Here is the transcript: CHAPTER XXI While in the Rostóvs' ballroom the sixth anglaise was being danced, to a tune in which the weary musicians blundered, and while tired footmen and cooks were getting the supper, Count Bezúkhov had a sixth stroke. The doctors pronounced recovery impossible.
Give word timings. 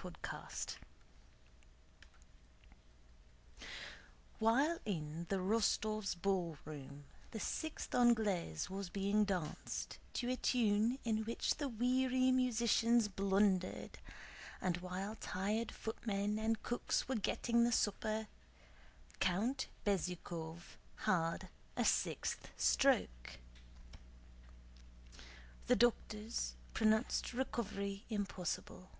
CHAPTER 0.00 0.20
XXI 3.58 3.66
While 4.38 4.78
in 4.84 5.26
the 5.28 5.38
Rostóvs' 5.38 6.14
ballroom 6.22 7.06
the 7.32 7.40
sixth 7.40 7.92
anglaise 7.96 8.70
was 8.70 8.90
being 8.90 9.24
danced, 9.24 9.98
to 10.14 10.28
a 10.30 10.36
tune 10.36 11.00
in 11.02 11.24
which 11.24 11.56
the 11.56 11.68
weary 11.68 12.30
musicians 12.30 13.08
blundered, 13.08 13.98
and 14.60 14.76
while 14.76 15.16
tired 15.16 15.72
footmen 15.72 16.38
and 16.38 16.62
cooks 16.62 17.08
were 17.08 17.16
getting 17.16 17.64
the 17.64 17.72
supper, 17.72 18.28
Count 19.18 19.66
Bezúkhov 19.84 20.76
had 21.06 21.48
a 21.76 21.84
sixth 21.84 22.52
stroke. 22.56 23.40
The 25.66 25.74
doctors 25.74 26.54
pronounced 26.72 27.32
recovery 27.32 28.04
impossible. 28.08 28.90